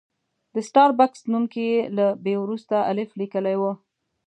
[0.53, 3.63] د سټار بکس نوم کې یې له بي وروسته الف لیکلی و.